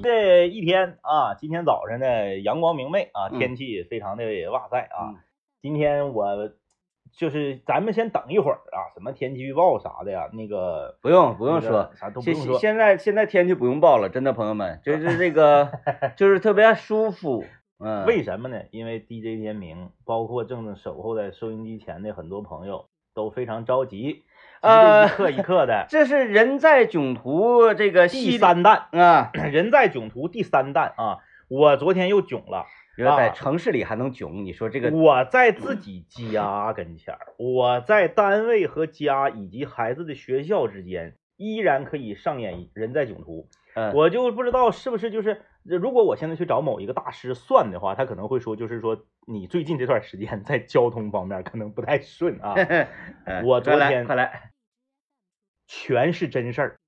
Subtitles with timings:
[0.00, 5.10] 的一天啊，今天早晨呢阳光明媚啊，嗯天气非常的哇塞啊。
[5.10, 5.16] 嗯
[5.62, 6.24] 今天我
[7.12, 12.58] 就是咱们先等一会儿啊，什么天气预报啥的呀，那个不用不用那个说，啥都不现用说。
[12.58, 15.70] 现在现在天气不用报了，真的朋友们，就是这个
[16.16, 17.44] 就是特别舒服，
[17.78, 18.62] 嗯，为什么呢？
[18.70, 24.22] 因为 DJ 天明，包括正守候在收音机前的很多朋友都非常着，急
[24.60, 25.86] 呃一刻一刻的。
[25.90, 31.18] 这是人在囧途这个第三弹，啊， 人在囧途第三弹啊！
[31.48, 32.66] 我昨天又囧了。
[32.96, 43.48] 觉得在啊城市里还能囧，你说这个我在自己家跟前儿，我在单位和家以及孩子的学校之间，依然可以上演人在囧途。
[43.74, 52.54] 嗯我就不知道是不是就是，如果我现在去找某一个大师算的话，他可能会说，就是说你最近这段时间在交通方面可能不太顺啊，
[53.24, 54.50] 嗯我昨天快来，
[55.72, 56.80] 全是真事儿。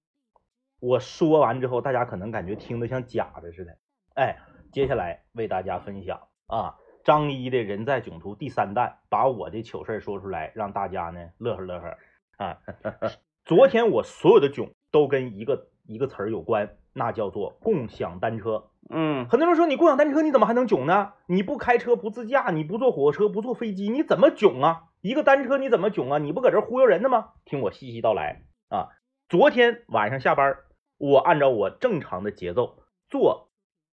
[0.81, 3.79] 我说完之后，大家可能感觉听得像假的似的。
[4.17, 4.39] 哎，
[4.73, 11.97] 接下来为大家分享啊，张一的人在囧途第三弹，把我的糗事儿说出来，让大家呢乐呵乐呵
[12.45, 12.59] 啊。
[13.47, 18.69] 昨天我所有的囧都跟一个一个词儿有关，那叫做共享单车。
[18.91, 21.13] 嗯很多人说你共享单车你怎么还能囧呢？
[21.27, 24.89] 你不开车不自驾，你不坐火车不坐飞机，你怎么囧啊？
[25.03, 26.19] 一个单车你怎么囧啊？
[26.19, 27.31] 你不搁这忽悠人呢吗？
[27.45, 28.43] 听我细细道来
[28.73, 28.89] 啊！
[29.29, 30.57] 昨天晚上下班，
[30.97, 33.51] 我按照我正常的节奏坐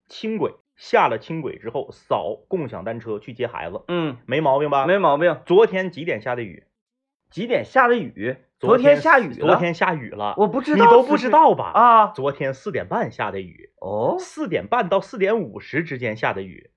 [0.07, 4.85] 轻轨，下了轻轨之后扫共享单车去接孩子，嗯，没毛病吧？
[4.85, 5.41] 没毛病。
[5.45, 6.63] 昨天几点下的雨？
[7.29, 8.37] 几点下的雨？
[8.57, 11.71] 昨天下雨了，昨天下雨了，我不知道，你都不知道吧？
[11.73, 12.07] 啊？
[12.07, 13.73] 昨天四点半下的雨。
[13.81, 16.71] 哦，四点半到四点五十之间下的雨。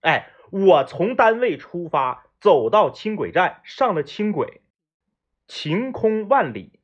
[0.00, 4.62] 哎，我从单位出发，走到轻轨站，上了轻轨，
[5.46, 6.80] 晴空万里。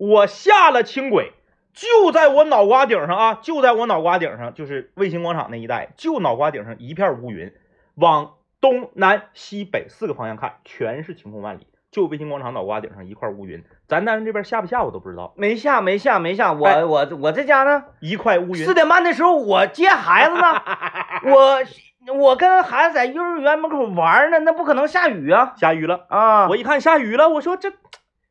[0.00, 1.34] 我下了轻轨，
[1.74, 7.52] 就在我脑瓜顶上啊，就在我脑瓜顶上，就是卫星广场那一带，就脑瓜顶上一片乌云，
[7.96, 11.66] 往东南西北四个方向看，全是晴空万里。
[11.90, 17.84] 就卫星广场脑瓜顶上一块乌云，咱单位这边下不下我都不知道，没下没下没下，我、哎我我在家呢。
[18.00, 18.72] 一块乌云四。
[18.72, 20.62] 点半的时候，我接孩子呢，
[21.30, 26.06] 我我跟孩子在幼儿园门口玩呢，那不可能下雨啊下雨了。
[26.08, 26.48] 啊！
[26.48, 27.72] 我一看下雨了，我说这，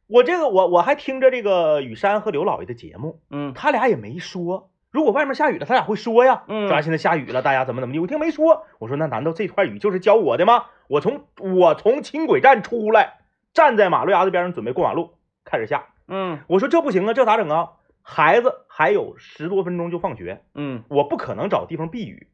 [0.10, 4.72] 我这个我我还听着这个雨山和刘老爷的节目，嗯他俩也没说。
[4.90, 8.00] 如果外面下雨了，他俩会说呀，嗯说啊现在下雨了，大家怎么怎么地。
[8.00, 10.66] 我听没说，我说那难道这块雨就是教我的吗？
[10.88, 13.20] 我从我从轻轨站出来，
[13.54, 15.12] 站在马路牙子边上准备过马路，
[15.46, 15.90] 开始下。
[16.08, 17.74] 嗯我说这不行啊，这咋整啊？
[18.02, 22.26] 孩子还有十多分钟就放学，嗯我不可能找地方避雨。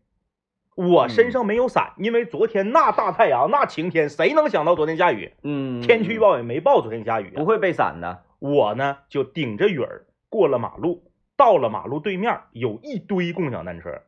[0.75, 5.33] 我身上没有伞，因为昨天那大太阳，那晴天，谁能想到昨天下雨？
[5.41, 7.37] 嗯，天气预报也没报昨天下雨啊。
[7.37, 8.23] 不会备伞的。
[8.39, 14.01] 我呢就顶着雨儿过了马路，到了马路对面有一堆共享单车，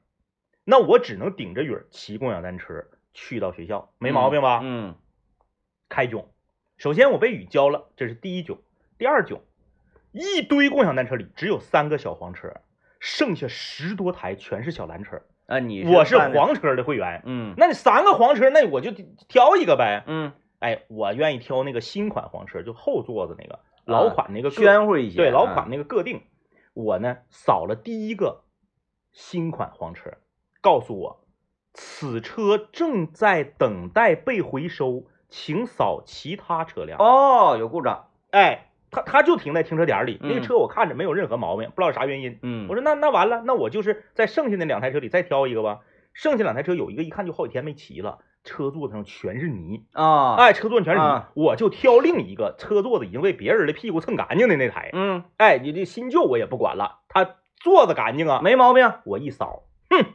[0.65, 4.59] 那我只能顶着雨儿骑共享单车去到学校，没毛病吧？
[4.61, 4.95] 嗯
[5.89, 6.27] 开囧，
[6.75, 8.59] 首先我被雨浇了，这是第一囧。
[8.97, 9.41] 第二囧，
[10.11, 12.53] 一堆共享单车里只有三个小黄车，
[12.99, 15.21] 剩下十多台全是小蓝车。
[15.47, 16.17] 啊，你我是。
[16.17, 18.91] 黄车的会员，嗯那你三个黄车，那我就
[19.27, 20.03] 挑一个呗。
[20.05, 25.17] 嗯，哎，我愿意挑那个新款黄车，就后座子那个，老款那个个喧乎一些。
[25.17, 26.21] 对，老啊款那个个定，
[26.73, 28.43] 我呢扫了第一个
[29.13, 30.17] 新款黄车，
[30.61, 31.25] 告诉我
[31.73, 36.99] 此车正在等待被回收，请扫其他车辆。
[36.99, 38.09] 哦，有故障。
[38.31, 42.39] 哎，他他就停在停车点里，那个嗯车我看着没有任何毛病，不知道啥原因。
[42.41, 45.79] 嗯，我说那那完了，那我就是在剩下那两台车里再挑一个吧。
[46.13, 54.89] 剩下两台车有一个一看就好几天没骑了，车座子上全是泥，啊，哎，车座上全是泥，啊我就挑另一个车座子已经被别人的屁股蹭干净的那台。
[54.93, 58.41] 嗯，哎，你这新旧我也不管了，他座子干净啊。
[58.41, 58.91] 没毛病。
[59.05, 60.05] 我一扫，哼，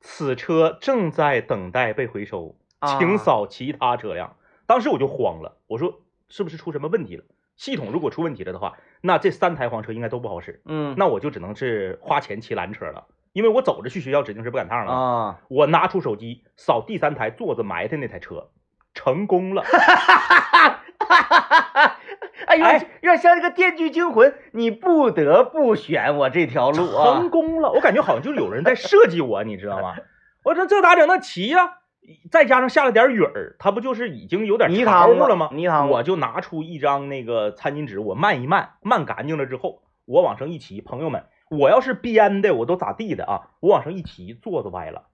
[0.00, 4.36] 此车正在等待被回收，啊请扫其他车辆。
[4.66, 7.24] 当时我就慌了，我说是不是出什么问题了？
[7.56, 14.92] 系统如果出问题了的话，那这三台黄车应该都不好使，嗯，那我就只能是花钱骑蓝车了，因为我走着去学校指定是不赶趟了。
[14.92, 18.50] 啊，我拿出手机扫第三台座子埋汰那台车，
[18.94, 19.62] 成功了。
[22.46, 27.30] 哎呦，哎要像这个《电锯惊魂》，你不得不选我这条路啊成。
[27.30, 29.94] 功了，我感觉好像就是有人在设计我，你知道吗？
[30.44, 31.06] 我说这咋整？
[31.06, 31.78] 那骑呀、
[32.30, 35.48] 再加上下了点雨儿，它不就是已经有点泥潮塘了吗？
[35.52, 43.50] 泥塘我就拿出一张那个餐巾纸，我漫一漫，漫干净了之后，我往上一骑，朋友们，我要是编的，我都咋地的啊？
[43.60, 45.04] 我往上一骑，座子歪了，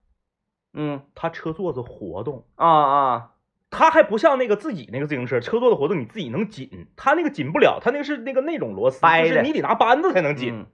[0.73, 3.31] 嗯它车座子活动，啊啊，
[3.71, 10.55] 它还不像那个自己那个自行车车座子活动，你自己能紧，它那个紧不了，它那个是那个那种螺丝，掰就是你得拿扳子才能紧。
[10.55, 10.67] 嗯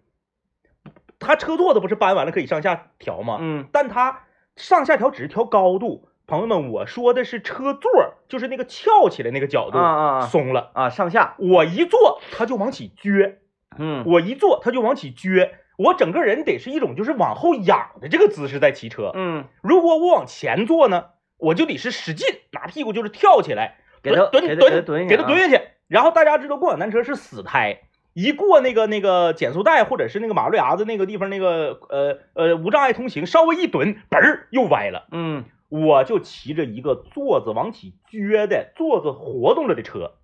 [1.18, 3.38] 它车座子不是搬完了可以上下调吗？
[3.40, 4.20] 嗯但它
[4.56, 6.08] 上下调只是调高度。
[6.26, 13.36] 朋友们，我说的是车座，就是那个翘起来那个角度啊啊啊松了，啊，上下，我一坐它就往起撅，
[13.78, 19.12] 嗯我一坐它就往起撅，我整个人得是一种就是往后仰的这个姿势在骑车。
[19.14, 25.62] 嗯，如果我往前坐呢，我就得是使劲拿屁股就是跳起来，给它蹲蹲蹲下啊给它蹲下去。
[25.86, 27.82] 然后大家知道共享单车是死胎，
[28.16, 35.06] 一过那个那个减速带或者是那个马路牙子那个地方那个呃呃无障碍通行，稍微一蹲，嘣儿又歪了。
[35.12, 35.44] 嗯。
[35.68, 40.14] 我就骑着一个座子往起撅的座子活动了的车，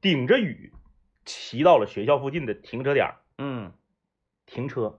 [0.00, 0.72] 顶着雨
[1.26, 3.72] 骑到了学校附近的停车点嗯。
[4.46, 4.98] 停车，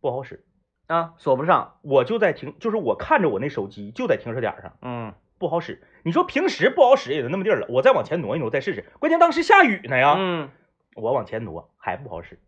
[0.00, 0.44] 不好使。
[0.88, 5.14] 啊，锁不上，我就在停，就是我看着我那手机就在停车点上，嗯。
[5.38, 5.82] 不好使。
[6.02, 8.84] 你说平时不好使也就那么地儿了，我再往前挪一挪再试试。
[8.98, 10.48] 关键当时下雨呢呀，嗯，
[10.94, 12.38] 我往前挪还不好使，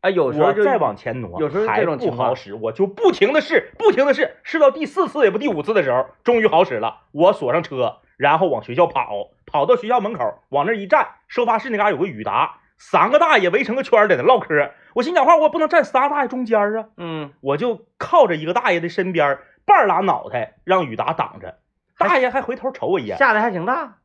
[0.00, 7.02] 啊，有时候再往前挪，有时候这还不好使，我就不停的试，不停的试，试到第四次也不第五次的时候，终于好使了。
[7.12, 14.72] 我锁上车，然后往学校跑，跑到学校门口，往那一站，收发室那嘎有个雨达，三个大爷围成个圈儿在那唠嗑。
[14.94, 21.58] 我心讲话，我不能站仨大爷中间啊，嗯我就靠着一个大爷的身边，半拉脑袋，让雨达挡着。
[21.98, 23.98] 大爷还回头瞅我一眼，下的还挺大，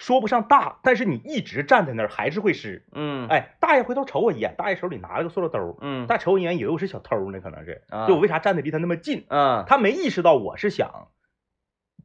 [0.00, 2.86] 说不上大，但是你一直站在那儿还是会湿。
[2.90, 7.82] 嗯哎，大爷回头瞅我一眼，大爷手里拿了个塑料兜，嗯大爷瞅我一眼，以为我是小偷呢，可能是。
[7.90, 9.26] 啊就我为啥站的离他那么近？
[9.28, 11.08] 嗯他没意识到我是想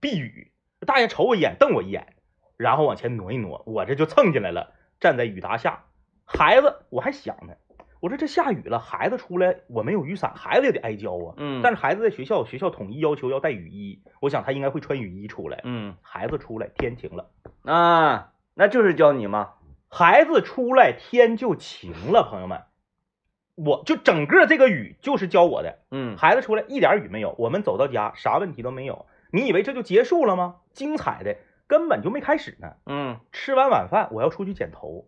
[0.01, 0.51] 避雨。
[0.86, 2.15] 大爷瞅我一眼，瞪我一眼，
[2.57, 5.86] 然后往前挪一挪，我这就蹭进来了，站在雨搭下。
[6.25, 7.53] 孩子，我还想呢，
[8.06, 11.34] 我说这下雨了，孩子出来我没有雨伞，孩子也得挨浇啊。
[11.38, 15.62] 嗯，但是孩子在学校，学校统一要求要带雨衣，我想他应该会穿雨衣出来。
[15.63, 17.31] 嗯孩子出来，天晴了。
[17.63, 19.54] 啊，那就是教你嘛，
[19.90, 22.62] 孩子出来，天就晴了，朋友们，
[23.56, 25.80] 我就整个这个雨就是教我的。
[25.90, 29.07] 嗯孩子出来一点雨没有，我们走到家啥问题都没有。
[29.31, 30.57] 你以为这就结束了吗？
[30.74, 32.74] 精彩的根本就没开始呢。
[32.86, 35.07] 嗯吃完晚饭，我要出去剪头。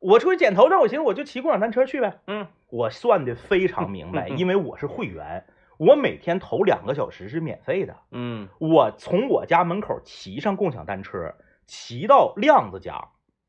[0.00, 2.18] 我出去剪头，让我寻思我就骑共享单车去呗。
[2.26, 5.44] 嗯我算的非常明白，因为我是会员，
[5.78, 7.96] 我每天头两个小时是免费的。
[8.10, 11.34] 嗯我从我家门口骑上共享单车，
[11.66, 13.08] 骑到亮子家，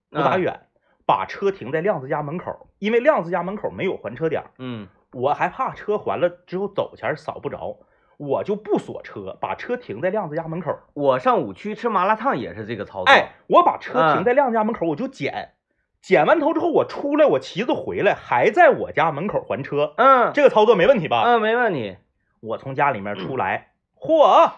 [0.10, 0.60] 不咋啊远，
[1.06, 7.78] 把车停在亮子家门口，因为亮子家门口没有还车点，嗯我还怕车还了之后走前扫不着，
[8.18, 10.78] 我就不锁车，把车停在亮子家门口。
[10.94, 15.54] 我上五区吃麻辣烫也是这个操作，哎，我把车嗯停在亮子家门口，我就剪，
[16.02, 21.24] 剪完头之后我出来，我骑着回来，还在我家门口还车，嗯这个操作没问题吧？
[21.26, 21.98] 嗯没问题，
[22.40, 24.52] 我从家里面出来，嚯，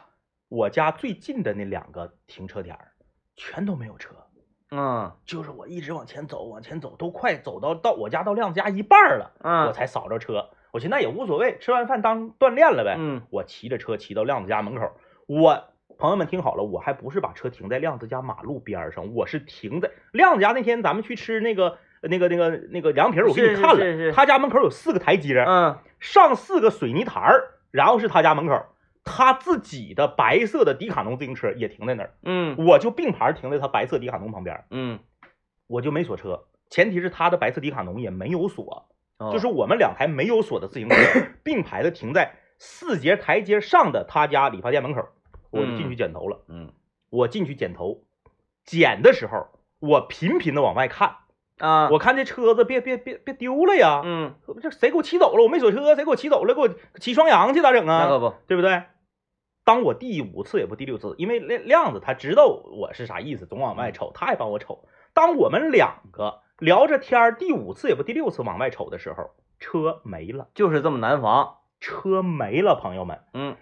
[0.48, 2.94] 我家最近的那两个停车点儿
[3.36, 4.16] 全都没有车，
[4.72, 10.50] 嗯就是我一直往前走，往前走，都快走到到我家到亮子家一半儿了，我嗯才扫着车。
[10.72, 12.96] 我寻思那也无所谓，吃完饭当锻炼了呗。
[12.98, 14.92] 嗯我骑着车骑到亮子家门口，
[15.28, 15.66] 我
[15.98, 20.52] 朋友们听好了，我还不是把车停在亮子家马路边儿上，我是停在亮子家。
[20.52, 24.12] 那天咱们去吃那个那个那个那个凉皮儿，我给你看了，是是。
[24.12, 25.78] 他家门口有四个台阶，嗯。
[26.00, 28.66] 上四个水泥台儿，然后是他家门口，
[29.06, 32.56] 他自己的白色的迪卡侬自行车也停在那儿，嗯。
[32.58, 35.00] 我就并排停在他白色迪卡侬旁边，嗯，
[35.68, 39.32] 我就没锁车，前提是他的白色迪卡侬也没有锁，哦。
[39.32, 40.96] 就是我们两台没有锁的自行车
[41.44, 45.08] 并排的停在四节台阶上的他家理发店门口，
[45.54, 46.40] 我就进去剪头了。
[46.48, 46.72] 嗯
[47.10, 48.04] 我进去剪头，
[48.66, 51.18] 剪的时候我频频的往外看，
[51.60, 55.44] 啊我看这车子别别别别丢了呀，嗯这谁给我骑走了？
[55.44, 56.56] 我没锁车，谁给我骑走了？
[56.56, 56.70] 给我
[57.00, 58.06] 骑双阳去咋整啊？
[58.06, 58.84] 那可不，对不对？
[59.64, 64.88] 当我第五次也不第六次，因为亮亮子他知道我是啥意思，总往外瞅，他也帮我瞅。
[65.14, 69.30] 当我们两个聊着天儿，第五次也不第六次往外瞅的时候，
[69.60, 73.22] 车没了，就是这么难防，车没了，朋友们。
[73.36, 73.56] 嗯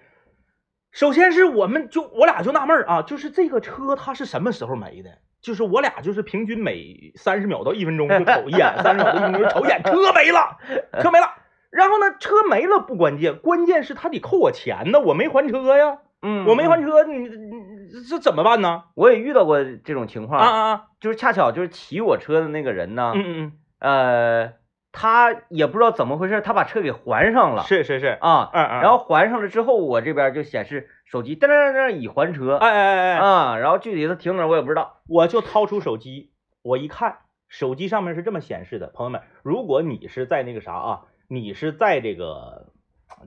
[0.92, 5.10] 首先是我们就我俩就纳闷儿啊，就是这个车它是什么时候没的？
[5.42, 10.58] 就是我俩就是平均每三十秒到一分钟就 瞅一眼，三十秒到一分钟就瞅一眼，车没了，
[11.02, 11.28] 车没了。
[11.72, 18.84] 然后呢，车没了不关键，关键是他得扣我钱呢，我没还车呀，嗯，我没还嗯，车，你你这怎么办呢？
[18.94, 20.84] 我也遇到过这种情啊况，啊啊！
[21.00, 24.54] 就是恰巧就是骑我车的那个人呢，嗯嗯呃，
[24.92, 27.64] 他也不知道怎么回事，他把车给还上嗯，了。
[27.64, 32.58] 是是是，啊，嗯嗯，然后还上了之后，我这边就显示手机噔噔噔已还车。
[32.58, 36.32] 哎哎哎哎，啊，然后具体他停哪儿我也不知道，我就掏出手机，
[36.62, 42.68] 我一看，手机上面是这么显示的，朋友们，如果你是在那个啥啊，你是在这个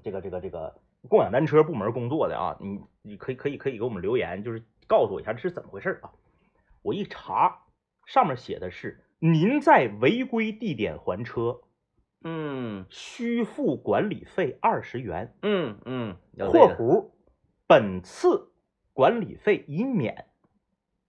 [0.02, 0.74] 这个这个这个
[1.08, 6.10] 共享单车部门工作的啊，你你可以可以可以给我们留言，就是告诉我一下这是怎么回事啊？
[6.82, 7.60] 我一查，
[8.06, 11.60] 上面写的是您在违规地点还车，
[12.22, 16.16] 嗯需付管理费二十元嗯嗯
[16.50, 17.10] ，（括弧
[17.66, 18.50] 本次
[18.92, 20.26] 管理费已免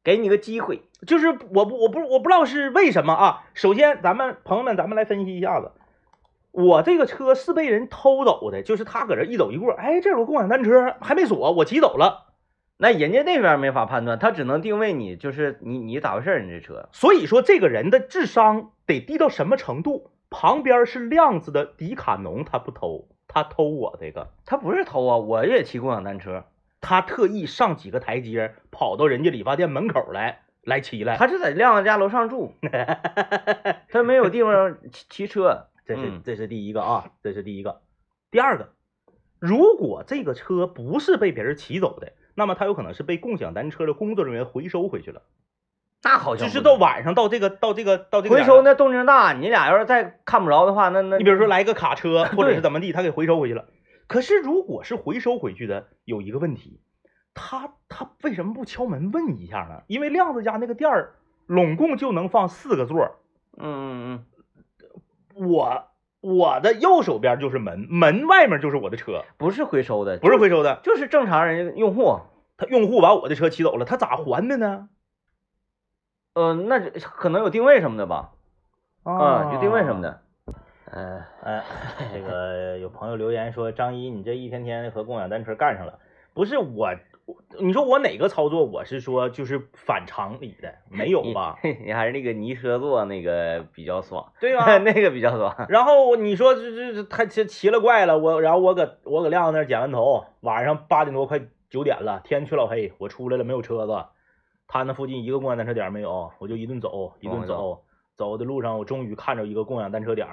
[0.04, 0.84] 给你个机会，）。
[1.06, 3.44] 就是我不我不我不知道是为什么啊。
[3.54, 5.72] 首先，咱们朋友们，咱们来分析一下子，
[6.52, 12.25] 我这个车是被人偷走的，就是他搁这一走一过，哎，这有个共享单车还没锁，我骑走了。
[12.78, 16.42] 那人家那边没法判断，他只能定位你，就是你你咋回事儿？
[16.44, 20.12] 你这车，所以说，这个人的智商得低到什么程度？
[20.30, 26.44] 旁边是亮子的迪卡侬，他不偷，他偷我这个，他不是偷啊，我也骑共享单车，
[26.82, 31.16] 他特意上几个台阶，跑到人家理发店门口来来骑来。
[31.16, 32.54] 他就在亮子家楼上住，
[33.88, 37.82] 他没有地方骑骑车，这是嗯这是第一个啊，这是第一个。
[38.32, 38.74] 第二个，
[39.40, 45.24] 如果这个车不是被别人骑走的，那么他有可能是被共享单车的工作人员回收回去了。
[46.04, 53.66] 那好像就是到晚上到这个到这个到这个回收那动静大，你俩要是再看不着的话，那那你比如说来个卡车 或者是怎么地，他给回收回去了。
[54.06, 56.80] 可是如果是回收回去的，有一个问题，
[57.34, 59.82] 他他为什么不敲门问一下呢？
[59.88, 61.16] 因为亮子家那个店儿
[61.48, 63.12] 拢共就能放四个座儿，
[63.58, 64.26] 嗯嗯
[65.34, 65.88] 我
[66.26, 70.80] 我的右手边就是门，门外面就是我的车，嗯，不是回收的，不是回收的。
[70.82, 72.20] 就是正常人家用户，
[72.58, 74.90] 他用户把我的车骑走了，他咋还的呢？
[76.34, 78.32] 呃，那可能有定位什么的吧，
[79.04, 80.02] 啊，有定位什么。
[80.02, 80.22] 的，
[80.92, 81.64] 呃，哎，
[82.12, 86.00] 这个有朋友留言说，张一，你这一天天和共享单车干上了，
[86.34, 86.90] 不是，我
[87.60, 91.58] 你说我哪个操作我是说就是反常理的，没有吧？
[91.64, 94.78] 你你还是那个泥车座那个比较爽，对吧？
[94.84, 104.06] 那个比较爽，然后你说这这这他奇奇了怪了，我然后我搁我搁亮子那剪完头，晚上八点多快九点了，天去老黑，我出来了没有车子，
[104.68, 110.28] 他那附近一个共享单车点没有，我就一顿走一顿走，走的路上我终于看着一个共享单车点，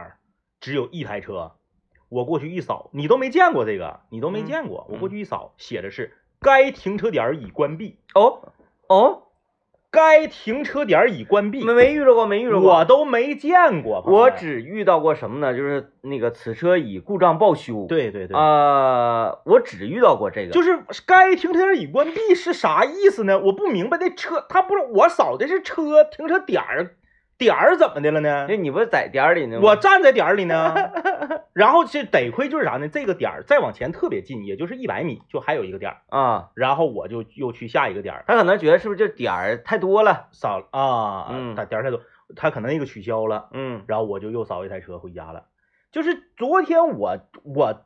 [0.61, 1.53] 只有一台车，
[2.11, 8.53] 我过去一扫，你都没见过这个，你都没嗯见过，我嗯过去一扫，写的是该停车点儿已关闭，哦
[8.89, 9.23] 哦，
[9.91, 11.63] 该停车点儿已关闭。
[11.65, 15.57] 没，没遇着过，没遇着过，我都没见过，我只遇到过什么呢？
[15.57, 18.37] 就是那个此车已故障报修，对对对。
[18.37, 23.39] 啊，我只遇到过这个，就是该停车点已关闭是啥意思呢？
[23.39, 26.97] 我不明白，那车他不是我扫的是车停车点儿，
[27.39, 28.47] 点儿怎么的了呢？
[28.49, 29.63] 那你不是在点儿里呢吗？
[29.65, 30.75] 我站在点儿里呢，
[31.53, 32.89] 然后这得亏就是啥呢？
[32.89, 40.29] 这个点儿再往前特别近，也就是一百米，就还有一个点儿，啊，然后我就又去下一个点儿他可能觉得是不是这点儿太多了？
[40.31, 42.01] 扫啊，嗯他点儿太多，
[42.37, 45.47] 他可能那个取消了，嗯然后我就又扫一台车回家了。
[45.91, 47.85] 就是昨天我我，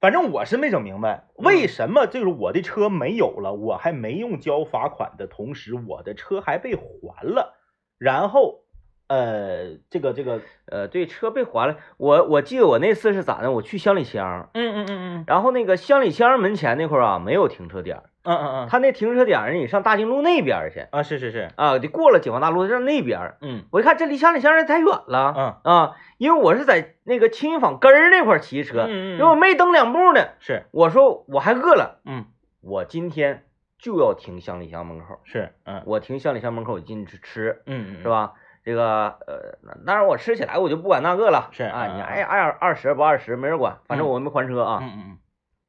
[0.00, 7.54] 反正我是没整明白，为什么就是我的车没有了，我还没用交罚款的同时，我的车还被还了，
[7.98, 8.60] 然后
[9.08, 11.76] 呃，这个这个，呃，对，车被划了。
[11.96, 13.50] 我我记得我那次是咋的？
[13.52, 23.36] 我去乡里乡，嗯嗯嗯嗯然后那个乡里乡门前那块儿啊没有停车点，嗯嗯嗯，他那停车点儿你上大经路那边去啊是是是，啊，得过了解放大路上那边。
[23.40, 30.20] 嗯我一看这离乡里乡太远了嗯啊，因为我是在那个青云坊根儿那块骑车，嗯因为我没蹬两步呢。
[30.38, 32.26] 是，我说我还饿了，嗯
[32.60, 33.44] 我今天
[33.78, 35.82] 就要停乡里乡门口，是，嗯。
[35.86, 38.08] 我停乡里乡门口我进去吃，嗯嗯是？
[38.08, 38.34] 吧？
[38.64, 44.10] 这个呃，当然我吃起来我就不管那个了，是啊，你爱二二十不二十没人管，反正嗯。
[44.10, 44.80] 我没还车啊。
[44.82, 45.18] 嗯嗯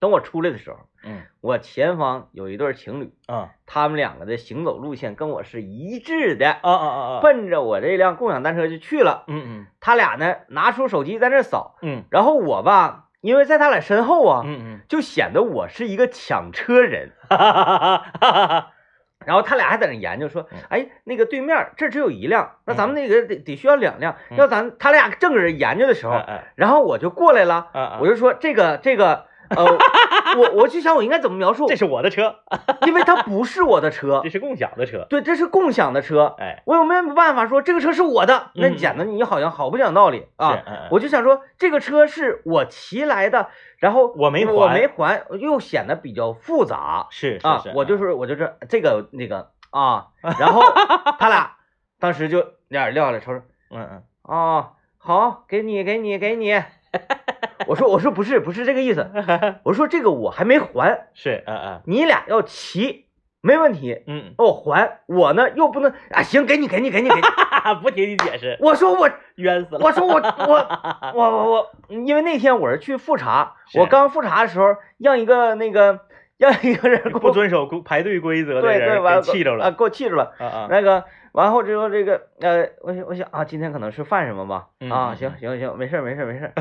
[0.02, 1.22] 等我出来的时候，嗯。
[1.42, 3.50] 我前方有一对情侣，嗯。
[3.66, 9.26] 他们两个的行走路线跟我是一致的，啊啊啊啊，奔着我这辆共享单车就去了。
[9.28, 9.68] 嗯嗯。
[9.82, 12.06] 他俩呢拿出手机在那扫，嗯。
[12.10, 17.12] 然后我吧，因为在他俩身后啊，嗯嗯，就显得我是一个抢车人。
[17.30, 18.72] 哈哈哈
[19.26, 24.38] 然后他俩还在那研究说嗯，哎，那个对面这只有一辆，那咱们那个得得需要两辆，嗯。
[24.38, 27.68] 要咱他俩正搁这研究的时候，哎然后我就过来了，
[28.02, 29.66] 我就说这个这个，呃，
[30.38, 32.36] 我我就想我应该怎么描述这，是我的车，
[32.86, 38.52] 因为它不是我的车这，是共享的车，对，这是共享的车，哎，我有没有办法说这个车是我的？
[38.56, 40.64] 那嗯显得你好像好不讲道理啊。
[40.92, 50.08] 我就想说这个车是我骑来的，然后我没我没还，又显得比较复杂是是是，，啊我就是我就是这个那个啊，
[50.40, 50.62] 然后
[51.18, 51.56] 他俩
[52.00, 53.34] 当时就脸撂下来，说
[53.72, 56.62] 嗯嗯哦，好，给你给你给你。
[57.68, 59.10] 我说我说不是不是这个意思，
[59.64, 63.06] 我说这个我还没还，是，嗯嗯你俩要骑
[63.42, 67.22] 没问题，嗯，我还我呢又不能啊，行，给你给你给你给你。
[67.84, 70.68] 不听你解释，我说我 冤死了，我说我我
[71.14, 76.00] 我我我，因为那天我是去复查，我刚复查的时候让一个那个
[76.38, 80.34] 让一个人不遵守规排队规则的对对人完给气着啊了，给我气着了。
[80.40, 84.70] 啊啊，那个完后之后这个呃，我想我想啊，今天可能是犯什么吧？
[84.90, 86.54] 啊，行行行，没事儿没事儿没事儿，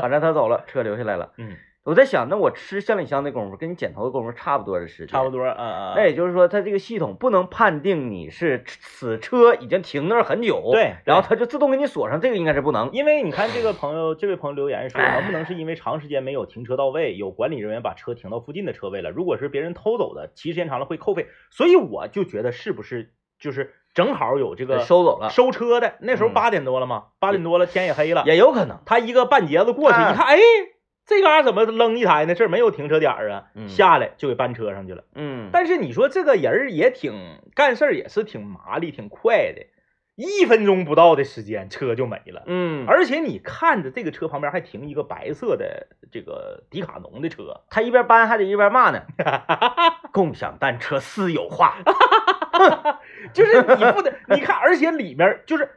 [0.00, 1.32] 反正他走了，车留下来了。
[1.38, 5.30] 嗯，我在想，那我吃香里香的功夫跟你剪头的功夫差不多的时间，差不。
[5.30, 12.90] 多，嗯嗯，那也就是说，它这个系统不能判定你是此车已经停那儿很久，对然后它就自动给你锁上，这个应该是不能。
[12.92, 19.10] 因为你看这个朋友，这位朋友留言说，能不能是因为长时间没有停车到位，有管理人员把车停到附近的车位了？
[19.10, 21.28] 如果是别人偷走的，骑时间长了会扣费。
[21.50, 25.94] 所以我就觉得是不是就是正好有这个收走了，收车的？
[26.00, 28.78] 那时候嗯八点多了嘛，八点多了，天也黑了，也有可能。
[28.86, 30.38] 他一个半截子过去哎一看，哎，
[31.04, 32.36] 这嘎怎么扔一台呢？
[32.36, 35.02] 这儿没有停车点儿啊，嗯下来就给搬车上去了。
[35.16, 39.66] 嗯，但是你说这个人儿也挺干事儿，也是挺麻利、挺快的，
[40.14, 42.44] 一分钟不到的时间车就没了。
[42.46, 49.02] 嗯，而且你看着这个车旁边还停一个白色的这个迪卡侬的车，他一边搬还得一边骂呢。
[50.12, 51.76] 共享单车私有化，
[53.32, 55.70] 就是你不得，你看，而且里面就是。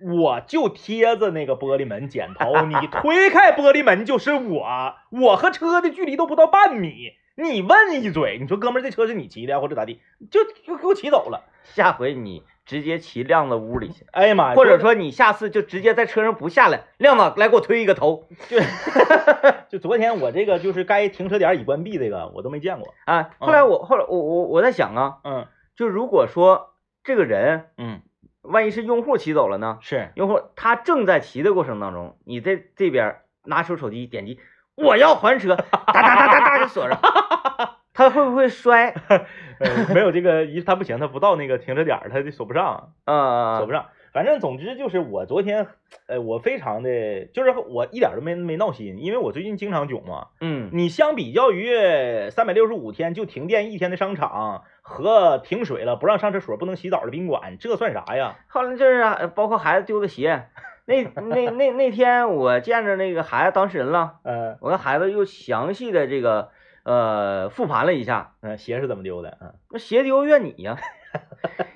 [0.00, 7.14] 我就贴着那个玻璃门剪头，你 推开玻璃门就是我，我和车的距离都不到半米。
[7.34, 10.00] 你问一嘴，你说哥们儿，这车是你骑的呀或者咋地，
[10.30, 11.46] 就就给我骑走了。
[11.64, 14.54] 下回你直接骑亮子屋里去，哎呀妈呀！
[14.54, 18.28] 或者说你下次就直接在车上不下来，亮子来给我推一个头
[19.68, 22.94] 就昨天我这个就是该停车点已关闭这个我都没见过。
[23.04, 23.30] 啊。
[23.38, 26.70] 后来我后来我我我在想啊，嗯就如果说
[27.08, 28.02] 这个人嗯，
[28.42, 29.78] 万一是用户骑走了呢？
[29.80, 34.38] 是用户他正在骑的过程当中，你在这边拿出手机点击
[34.74, 37.00] 我要还车，哒哒哒哒哒就锁上，
[37.94, 38.92] 他会不会摔？
[39.58, 43.86] 呃没有这个一他不行，他不到那个停车点，他就锁不上，啊锁不上。
[44.12, 45.66] 反正总之就是我昨天，
[46.06, 50.28] 呃，我非常的，就是我一点都没没闹心，因为我最近经常囧嘛。
[50.40, 58.36] 嗯你相比较于三百六十五天就停电一天的商场和停水了不让上厕所不能洗澡的宾馆，这算啥呀？
[58.48, 60.48] 后来就是啊包括孩子丢的鞋，
[60.86, 64.56] 那那那那天我见着那个孩子当事人了，呃。
[64.62, 66.48] 我跟孩子又详细的这个
[66.84, 69.36] 呃复盘了一下，嗯、鞋是怎么丢的？
[69.42, 70.78] 嗯，那鞋丢怨你呀，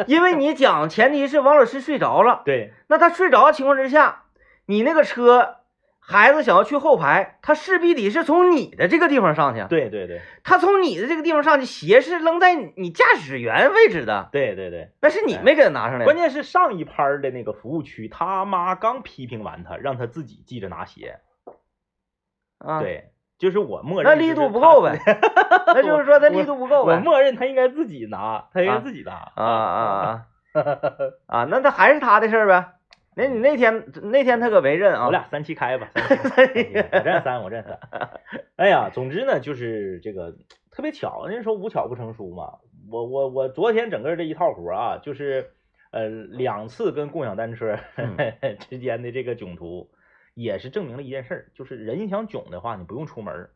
[0.07, 4.23] 因为你讲前提是王老师睡着了，对，那他睡着的情况之下，
[4.65, 5.57] 你那个车
[6.05, 14.91] 孩子想要去后排，他势必得是从你的这个地方上去，对对对他从你的这个地方上去，鞋是扔在你驾驶员位置的，对对对。
[15.01, 21.21] 那是你没给他拿上来，关键是上一拍的那个服务区，他妈刚批评完他，让他自己记着拿鞋。
[22.59, 24.99] 啊，，对，就是我默认那力度不够呗，
[25.69, 29.13] 那就是说他力度不够我，默认他应该自己拿，他应该啊自己拿。
[29.37, 30.27] 啊啊啊
[31.27, 32.73] 啊，那他还是他的事儿呗。
[33.15, 37.79] 那你那天那天他可没认啊，我俩三七开吧，三七开我认三，我认三。
[38.57, 40.35] 哎呀，总之呢，就是这个
[40.71, 42.59] 特别巧，人家说无巧不成书嘛。
[42.91, 45.51] 我我我昨天整个这一套活啊，就是
[45.91, 48.17] 呃两次跟共享单车嗯
[48.71, 49.91] 之间的这个囧途，
[50.35, 53.49] 也是证明了一件事儿，就是人想囧的话，你不用出门，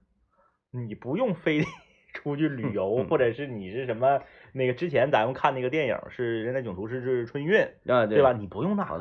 [0.70, 1.66] 你不用非得
[2.12, 4.20] 出去旅游，嗯或者是你是什么
[4.52, 8.32] 那个之前咱们看那个电影是《人在囧途》是是春运，啊对吧？？
[8.32, 8.98] 你不用那好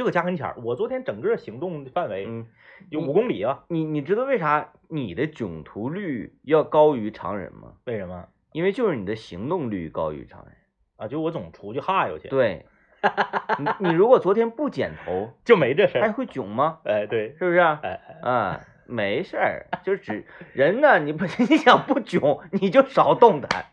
[0.00, 0.56] 的，就搁家跟前儿。
[0.64, 2.46] 我昨天整个行动范围嗯，
[2.88, 7.74] 有五公里啊，你你知道为啥你的囧途率要高于常人吗？
[7.84, 10.54] 为什么因为就是你的行动率高于常人。
[10.96, 11.06] 啊？
[11.08, 12.66] 就我总出去哈悠去，对，
[13.58, 16.02] 你你如果昨天不剪头， 就没这事儿。
[16.02, 16.78] 还会囧吗？
[16.84, 17.80] 哎，对，是不是啊？
[17.82, 23.66] 哎，啊，没事儿，就只人呢，你不 你想不囧，你就少动弹。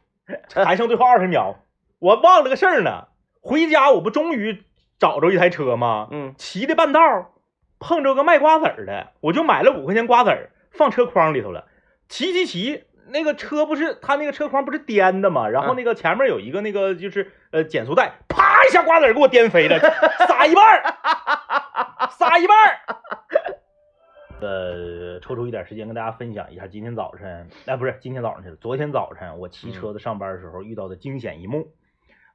[0.54, 1.56] 还剩最后二十秒，
[2.00, 3.08] 我忘了个事儿呢。
[3.42, 4.64] 回家我不终于
[5.00, 6.08] 找着一台车嘛？
[6.12, 7.28] 嗯骑的半道儿
[7.80, 11.68] 碰着个卖瓜子儿的，我就买了五块钱瓜子儿放车筐里头了。
[12.10, 15.48] 骑骑骑，那个车不是他那个车筐不是颠的吗？
[15.50, 19.78] 然后嗯那个前面有一个那个就是呃减速带，啪一下瓜子儿给我颠飞了，
[20.28, 20.84] 撒一半儿，
[22.12, 22.80] 撒一半儿。
[24.40, 31.68] 呃，抽出一点时间跟大家分享一下今天早晨，哎，不是今天早上去了，昨天早晨我骑车子上班的时候遇到的惊险一幕。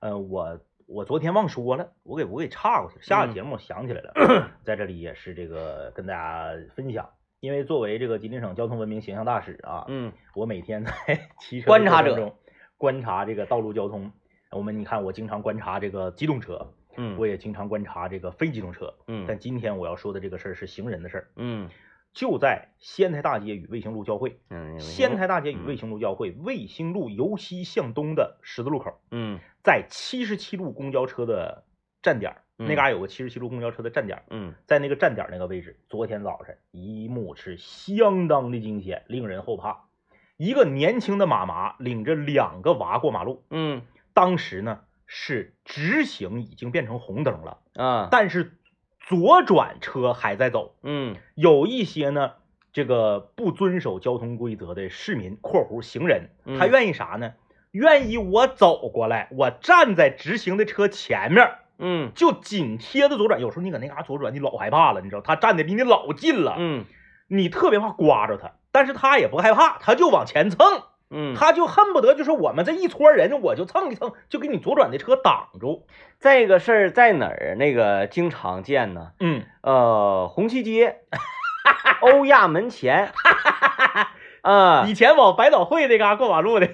[0.01, 0.59] 呃，我
[0.93, 4.13] 我昨天忘说了，我给我给岔过去了，下个节目我想起来了，
[4.63, 7.09] 在这里也是这个跟大家分享，
[7.41, 10.93] 因为作为这个吉林省交通文明形象大使啊，嗯我每天在
[11.41, 12.35] 骑车观察者中
[12.77, 14.13] 观察这个道路交通。
[14.51, 18.95] 我们你看，我经常观察这个机动车，嗯我也经常观察这个非机动车。
[19.07, 21.71] 嗯但今天我要说的这个事儿是行人的事儿，嗯
[22.13, 24.39] 就在仙台大街与卫星路交汇。
[24.51, 25.67] 嗯，仙台大街与嗯。
[25.67, 29.39] 卫星路交汇，卫星路由西向东的十字路口，嗯。
[29.63, 31.65] 在七十七路公交车的
[32.03, 34.55] 站点那嘎有个七十七路公交车的站点儿，嗯。
[34.67, 39.85] 在那个站点儿那个位置，昨天早晨一幕是相当的惊险，令人后怕。
[40.37, 43.83] 一个年轻的妈妈领着两个娃过马路，嗯。
[44.13, 48.59] 当时呢是直行已经变成红灯了，啊，但是
[49.07, 50.75] 左转车还在走。
[50.83, 52.33] 嗯有一些呢，
[52.73, 57.35] 这个不遵守交通规则的市民（括弧行人），嗯他愿意啥呢？
[57.73, 63.41] 愿意我走过来，我站在直行的车前面，嗯就紧贴着左转。
[63.41, 66.85] 有时候你搁那嘎左转，你老害怕了，你知道，他站的离你老近了，嗯
[67.29, 70.83] 你特别怕刮着他，但是他也不害怕，他就往前蹭，
[71.13, 75.87] 嗯，他就恨不得就是我们这一撮人，我就蹭一蹭，就给你左转的车挡住。
[76.19, 77.55] 这个事儿在哪儿？
[77.59, 79.13] 那个经常见呢？
[79.21, 81.01] 嗯，呃，红旗街、
[82.01, 83.13] 欧亚门前，
[84.43, 86.69] 啊以前往百岛汇那嘎过马路的，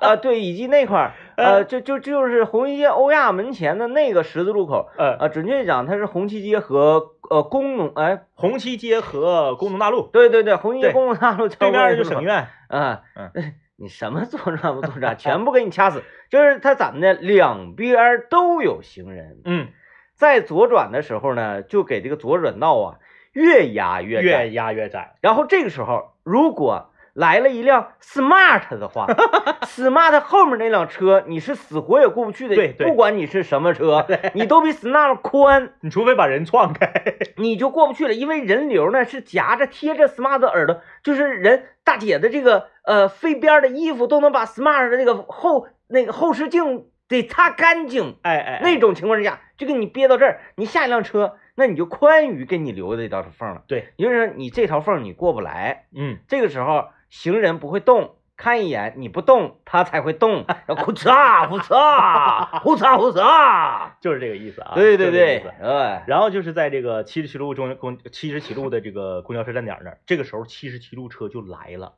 [0.00, 12.46] 啊，对，以及那块儿， 嗯呃，就就就是红旗街欧亚门前的那个十字路口，呃，啊，准确讲，它是红旗街和呃工农，哎，红旗街和工农大路对对对，红旗街工农大路对面就省省院。
[12.68, 13.32] 啊，嗯
[13.80, 16.02] 你什么左转不左转，全部给你掐死。
[16.28, 19.68] 就是他怎么的，两边都有行人，嗯，
[20.14, 22.98] 在左转的时候呢，就给这个左转道啊
[23.32, 24.44] 越压越窄。
[24.44, 25.16] 越压越窄。
[25.22, 29.06] 然后这个时候，如果来了一辆 smart 的话，
[29.62, 32.86] smart 后面那辆车你是死活也过不去的，对对。
[32.86, 36.92] 不管你是什么车， 你都比 smart 宽，你除非把人撞开。
[37.36, 58.16] 你就过不去了，因为人流呢是夹着贴着 smart 的耳朵，就是人大姐的这个呃飞边儿的衣服都能把 smart 的那个后那个后视镜得擦干净，哎哎，那种情况之下就给你憋到这儿，你下一辆车，那你就宽于给你留的这条缝了，对，也就是说你这条缝你过不来，嗯，这个时候行人不会动。
[58.36, 60.46] 看一眼，你不动，他才会动。
[60.66, 64.72] 然后呼嚓呼嚓呼嚓呼嚓，就是这个意思啊。
[64.74, 71.96] 对对对哎，然后就是在这个七十七路中公七十七路的这个公交车站点那儿，这个时候七十七路车就来了，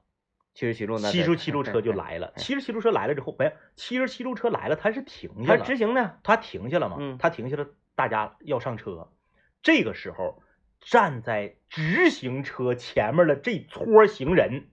[0.53, 2.33] 七十七路呢七十七路车就来了。
[2.35, 6.15] 七十七路车来了之后，没有七十七路车来了，它是停下他了，直行呢？
[6.25, 6.97] 它停下了嘛？
[6.99, 9.11] 嗯他停下了，大家要上车。
[9.63, 10.43] 这个时候，
[10.81, 14.65] 站在直行车前面的这撮行人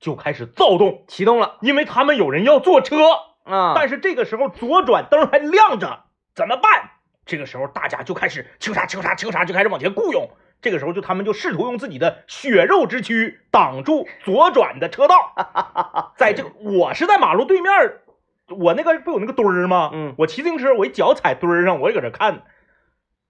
[0.00, 2.96] 就开始躁动，启动了因为他们有人要坐车。
[3.42, 3.72] 啊！
[3.74, 6.90] 但是这个时候左转灯还亮着，怎么办？
[7.24, 10.28] 这个时候大家就开始嘁嚓嘁嚓嘁嚓就开始往前雇佣。
[10.60, 15.32] 这个时候就他们就试图用自己的血肉之躯挡住左转的车道。
[16.16, 18.02] 在这个我是在马路对面儿，
[18.48, 19.90] 我那个不有那个墩儿吗？
[19.92, 22.42] 嗯我骑自行车，我一脚踩墩儿上，我也搁这看。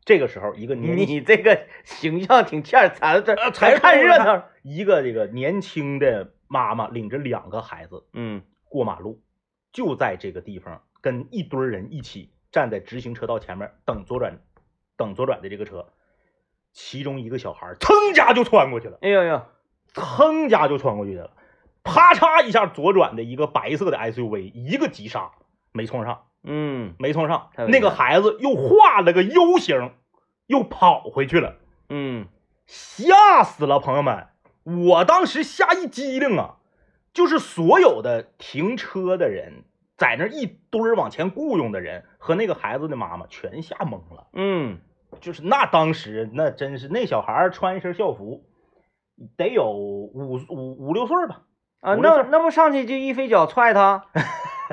[0.04, 4.44] 这个时候，一个年 你这个形象挺欠儿，踩到这呃儿才看热闹。
[4.62, 8.42] 一个这个年轻的妈妈领着两个孩子嗯。
[8.68, 9.20] 过马路，
[9.72, 14.38] 就在这个地方跟一堆人一起站在直行车道前面等左转，
[14.96, 15.88] 等左转的这个车，
[16.72, 19.46] 其中一个小孩儿噌家就穿过去了，哎呀呀，
[19.92, 21.32] 噌家就穿过去了，
[21.82, 25.32] 啪嚓一下左转的一个白色的 SUV 一个急刹
[25.72, 29.92] 没冲上，嗯没冲上那个孩子又画了个 U 型，
[30.46, 31.56] 又跑回去了。
[31.88, 32.26] 嗯
[32.66, 34.28] 吓死了，朋友们！
[34.64, 36.56] 我当时吓一激灵啊，
[37.12, 39.64] 就是所有的停车的人，
[39.96, 44.28] 在那一堆儿往前雇佣的人和那个孩子的妈妈全吓懵了。
[44.32, 44.78] 嗯，
[45.20, 48.44] 就是那当时那真是那小孩穿一身校服，
[49.36, 51.42] 得有五五五六岁吧？
[51.80, 54.06] 啊，那那不上去就一飞脚踹他，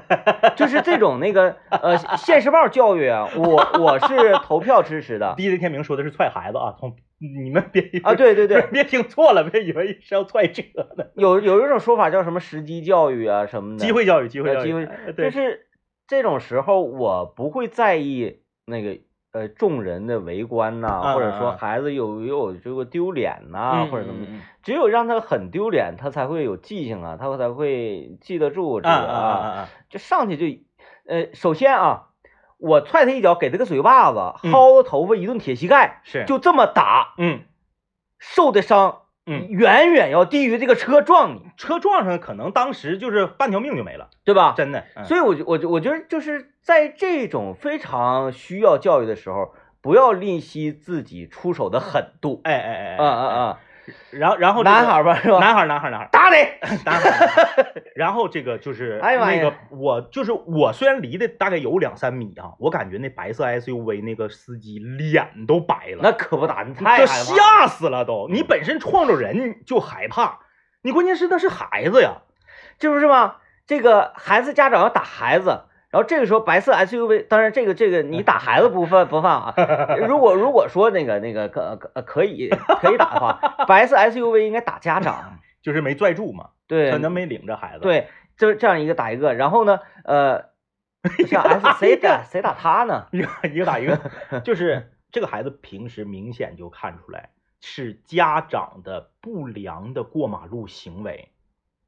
[0.56, 5.36] 就是这种那个呃现实报教育啊，我我是投票支持的。
[5.40, 10.64] DJ 天明说的是踹孩子啊，从你们别啊，对对对，别听错了，别以为是要踹车
[10.98, 11.06] 呢。
[11.16, 15.68] 有有一种说法叫什么时机教育啊什么的，机会教育，机会教育，呃机会呃对，就是
[16.08, 18.98] 这种时候我不会在意那个
[19.38, 24.26] 呃众人的围观呐、嗯或者说孩子有有这个丢脸呐、嗯或者怎么
[24.64, 29.70] 只有让他很丢脸，他才会有记性啊，他才会记得住这啊个啊！
[29.90, 30.60] 就上去就，
[31.08, 32.08] 呃，首先啊，
[32.58, 34.52] 我踹他一脚，给他个嘴巴子，嗯。
[34.52, 37.42] 薅他头发一顿铁膝盖，是，就这么打，嗯。
[38.20, 44.54] 受的伤，嗯，远远要低于这个车撞你，车撞上，可能当时就是半条命就没了，对吧？
[44.56, 44.86] 真的。
[44.96, 52.42] 嗯所以我就我就我觉得就是在这种非常需要教育的时候，不要吝惜自己出手的狠度。
[52.46, 53.60] 哎哎哎，啊啊啊！
[54.12, 55.40] 然后然后这个男孩吧是吧？
[55.40, 56.36] 男孩男孩男孩打你！
[56.86, 57.48] 男孩
[57.96, 67.08] 然后这个就是那个我就是我虽然离的大概有两三米啊，我感觉那白色 SUV 那个司机脸都白了，那可不打，你太害怕了。
[67.08, 68.28] 吓死了都。
[68.30, 70.40] 你本身撞着人就害怕，
[70.82, 72.18] 你关键是那是孩子呀，
[72.80, 73.38] 这不是吗？
[73.66, 79.54] 这个孩子家长要打孩子，然后这个时候白色 SUV，当然这个这个你打孩子不犯不犯啊。
[80.08, 82.50] 如果如果说那个那个可可可以
[82.82, 85.40] 可以打的话，白色 SUV 应该打家长。
[85.60, 90.46] 就是没拽住嘛，对可能没领着孩子。，对，这这样一个打一个，然后呢，呃，
[91.28, 93.08] 像 S 谁打谁打他呢？
[93.12, 94.00] 一个一个打一个，
[94.46, 101.32] 就是这个孩子平时明显就看出来是家长的不良的过马路行为，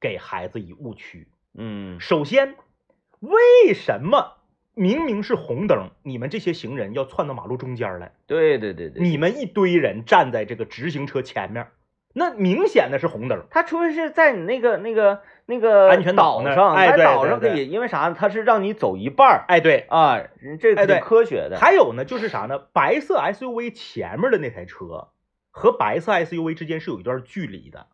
[0.02, 1.30] 给孩子以误区。
[1.54, 2.56] 嗯首先，
[3.20, 4.38] 为什么
[4.76, 8.14] 明明是红灯，你们这些行人要窜到马路中间来？
[8.28, 11.68] 对对对对，你们一堆人站在这个直行车前面，
[12.14, 13.44] 那明显的是红灯。
[13.50, 18.16] 他除非是在你那个那个那个安全岛上，在岛上可以，因为啥呢？
[18.18, 20.22] 他是让你走一半儿哎，对，啊，
[20.62, 21.58] 这挺科学的。
[21.60, 22.60] 还有呢，就是啥呢？
[22.72, 25.10] 白色 SUV 前面的那台车
[25.52, 27.88] 和白色 SUV 之间是有一段距离的，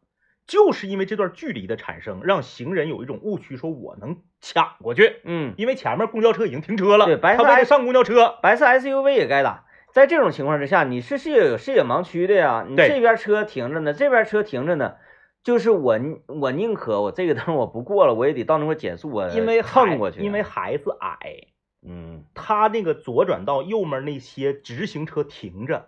[0.47, 9.65] 就是因为这段距离的产生，让行人有一种误区，说我能抢过去，嗯，因为前面公交车已经停车了，对白色他为了上公交车，白色 SUV 也该打。
[9.91, 12.65] 在这种情况之下，你是视野有视野盲区的呀。
[12.67, 14.95] 你这边车停着呢，这边车停着呢，
[15.41, 20.19] 就是我我宁可我这个灯我不过了，我也得到那块减速啊，因为孩蹭过去。
[20.19, 21.47] 因为孩子矮，
[21.87, 25.87] 嗯他那个左转道右面那些直行车停着，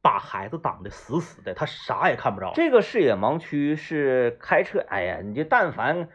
[0.00, 2.52] 把孩子挡得死死的，他啥也看不着。
[2.54, 6.08] 这个视野盲区是开车，哎呀，你就但凡，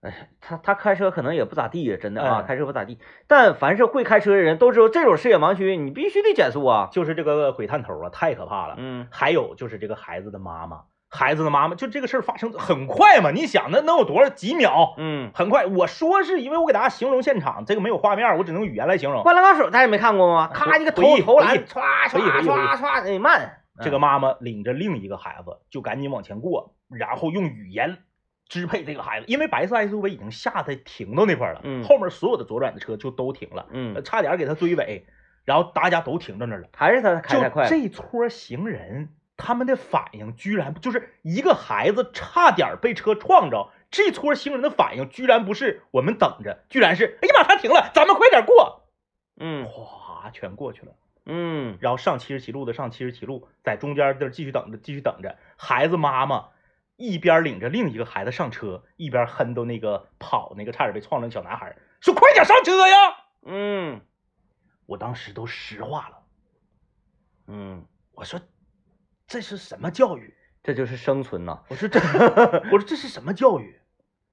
[0.00, 2.98] 哎，他他开车可能也不咋地，真的啊，哎开车不咋地。
[3.26, 6.88] 但凡是会开车的人都知道，这种视野盲区你必须得减速啊。
[6.92, 8.76] 就是这个鬼探头啊，太可怕了。
[8.78, 10.82] 嗯还有就是这个孩子的妈妈，
[11.14, 13.30] 孩子的妈妈，就这个事儿发生很快嘛？
[13.30, 14.94] 你想，那能有多少几秒？
[14.98, 15.64] 嗯，很快。
[15.66, 19.22] 我说是因为我给大家形容现场，这个没有画面，我只能用语言来形容。
[19.22, 20.50] 灌篮高手大家没看过吗？
[20.52, 23.60] 咔一个投投篮，歘歘歘歘，哎慢。
[23.82, 27.98] 这个妈妈领着另一个孩子就赶紧往前过，然后用语言
[28.48, 35.06] 支配这个孩子，因为白色 SUV 已经下在停到那块儿了，嗯后面所有的左转的车就都停了，嗯呃，差点给他追尾，
[35.44, 36.68] 然后大家都停到那儿了。
[36.76, 37.68] 还是他开就太快了。
[37.68, 48.88] 这撮行人，他们的反应居然就是一个孩子差点被车撞着，这撮行人的反应居然不是我们等着，居然是哎呀妈，他停了，咱们快点过，
[49.36, 50.92] 嗯哗，全过去了。
[51.26, 55.38] 嗯然后上七十七路的上七十七路，在中间这儿继续等着，继续等着。
[55.56, 56.50] 孩子妈妈
[56.96, 62.96] 一边领着另一个孩子上车，一边哼都那个跑那个差点被撞着的小男孩，说快点上车呀！
[63.46, 64.02] 嗯
[64.86, 66.18] 我当时都石化了，
[67.46, 68.38] 嗯，我说
[69.34, 70.32] 这是什么教育？
[70.62, 71.58] 这就是生存呐。
[71.68, 71.98] 我说这，
[72.70, 73.80] 我说这是什么教育？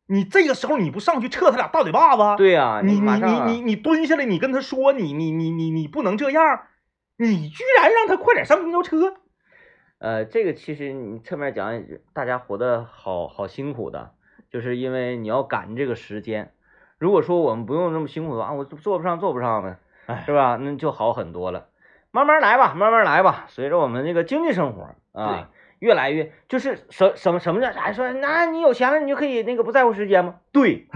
[0.05, 2.37] 你这个时候你不上去撤他俩大嘴巴子？
[2.37, 6.67] 对呀，你你马上啊你你你蹲下来，你跟他说，你你你你你不能这样，
[7.17, 9.15] 你居然让他快点上公交车。
[9.97, 11.83] 呃，这个其实你侧面讲，
[12.13, 14.11] 大家活得好好辛苦的，
[14.51, 16.53] 就是因为你要赶这个时间。
[16.99, 20.57] 如果说我们不用那么辛苦的话，我坐不上坐不上的，哎是吧？
[20.57, 21.69] 那就好很多了。
[22.11, 23.45] 慢慢来吧，慢慢来吧。
[23.47, 30.35] 随着我们这个经济生活啊，越来越就是什什么什么叫啥说，那你有钱了，你就可以那个不在乎时间吗？
[30.51, 30.87] 对，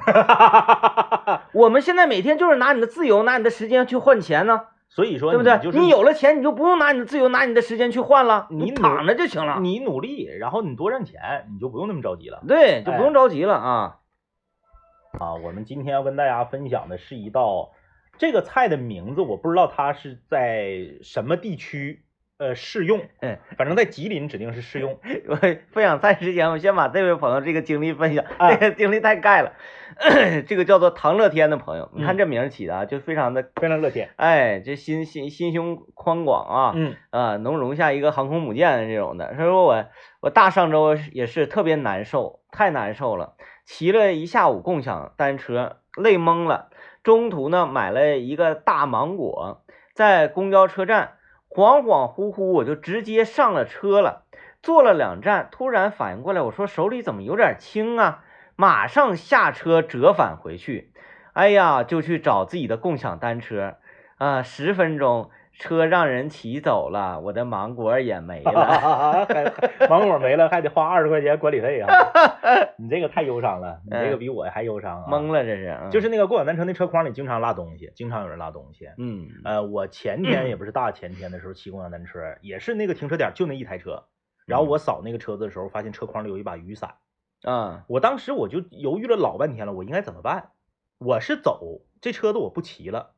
[1.54, 5.58] 我们现在每天就是拿你的自由，拿你的时间去换钱呢，所以说对不对？
[5.60, 9.58] 就是你有了钱，你就不用拿你的自由，拿你的时间去换了，你努躺着就行了。
[9.60, 13.98] 你努力，然后你多挣钱，你就不用那么着急了对，就不哎用着急了啊。
[15.18, 15.34] 啊。
[15.36, 17.72] 我们今天要跟大家分享的是一道
[18.18, 22.04] 这个菜的名字，我不知道它是在什么地区
[22.38, 25.00] 呃适用，嗯，反正在吉林指定是适用。
[25.28, 29.54] 我分享菜之前，我先把这位朋友这个经历分享，啊这个经历太盖了。
[30.48, 39.34] 这个叫做唐乐天的朋友，你看嗯这名儿起的啊，就非常的，非常乐天，哎，这心心心胸宽广啊，嗯啊，能容下一个航空母舰的这种的。
[39.38, 39.86] 他说我
[40.22, 46.72] 我大上周也是特别难受，太难受了，骑了一下午共享单车，累懵了。
[47.06, 49.62] 中途呢买了一个大芒果，
[49.94, 54.24] 在公交车站恍恍惚惚我就直接上了车了，
[54.64, 58.24] 坐了两站，突然反应过来，我说手里怎么有点轻啊？
[58.56, 60.92] 马上下车折返回去，
[61.34, 63.76] 哎呀，就去找自己的共享单车，
[64.18, 69.26] 啊，十分钟车让人骑走了，我的芒果也没了。
[69.26, 71.88] 还芒果没了，还得花二十块钱管理费啊！
[72.78, 75.08] 你这个太忧伤了，你这个比我还忧伤啊！
[75.10, 78.90] 懵了，这是，嗯就是那个共享单车那车筐里经常落东西，经常有人落东西。
[78.98, 84.04] 嗯呃，我前天也不是大前天的时候骑共享单车，也是那个停车点就那一台车，
[84.46, 86.96] 然后我扫那个车子的时候，发现车筐里有一把雨伞。
[87.44, 90.52] 啊我当时我就犹豫了老半天了，我应该怎么办？
[90.98, 93.15] 我是走这车子我不骑了，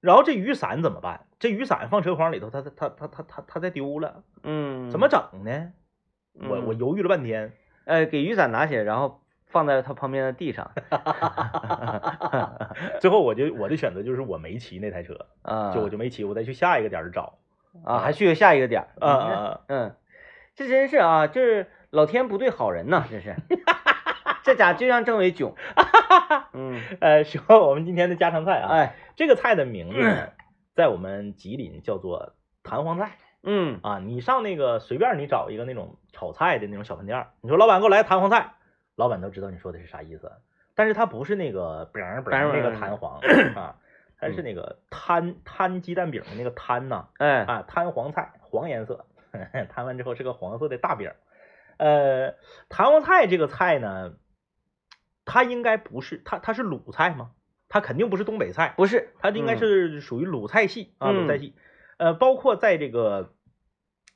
[0.00, 1.26] 然后这雨伞怎么办？
[1.38, 5.72] 这雨伞放车筐里头，它它它它它它它再丢了，嗯，怎么整呢？
[6.48, 7.52] 我我嗯犹豫了半天，
[7.84, 10.70] 呃，给雨伞拿起来，然后放在他旁边的地上。
[13.00, 17.38] 最后我就我的选择就是我没骑那台车，啊，就我就没骑，我再去下一个点儿找。
[17.84, 18.88] 啊，还去下一个点！
[19.68, 19.94] 嗯，
[20.56, 23.36] 这真是啊，就是老天不对好人呐，这是。
[24.42, 25.54] 这家就让政委囧。
[26.52, 30.32] 嗯，呃，说我们今天的家常菜啊，哎，这个菜的名字呢，
[30.72, 33.98] 在我们吉林叫做弹簧菜嗯，啊。
[33.98, 38.54] 你上那个随便你找一个那种炒菜的那种小饭店，你说老板给我来弹簧菜，
[38.96, 40.32] 老板都知道你说的是啥意思，
[40.74, 43.20] 但是它不是那个饼儿饼儿那个弹簧
[43.54, 43.76] 啊，
[44.16, 49.04] 它是那个摊摊鸡蛋饼的那个摊呐哎，啊，摊黄菜黄颜色，
[49.68, 51.12] 摊完之后是个黄色的大饼。
[51.76, 52.36] 呃，
[52.70, 54.14] 弹簧菜这个菜呢，
[55.26, 57.32] 它应该不是它它是鲁菜吗？
[57.70, 61.54] 它肯定不是东北菜，不是，它应该嗯是属于鲁菜系啊，鲁菜嗯系。
[61.98, 63.32] 呃，包括在这个，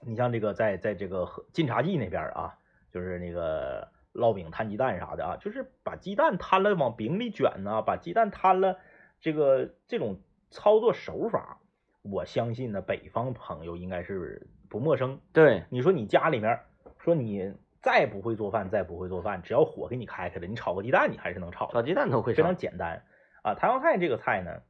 [0.05, 2.59] 你像这个在在这个和晋察冀那边儿啊，
[2.91, 8.77] 就是那个烙饼摊鸡蛋啥的啊，就是把鸡蛋摊了往饼里卷呐、把鸡蛋摊了，
[9.21, 11.61] 这个这种操作手法，
[12.03, 15.21] 我相信呢，北方朋友应该是不陌生。
[15.33, 16.65] 对，你说你家里面儿
[16.99, 21.71] 说你再不会做饭，再不会做饭，只要火给你开开了，你炒个鸡蛋你还是能炒。
[21.71, 22.57] 炒鸡蛋都会炒非常。
[22.57, 23.01] 简单
[23.45, 23.55] 啊。
[23.55, 24.63] 弹簧菜这个菜呢，